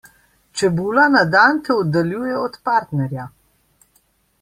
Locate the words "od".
2.47-2.59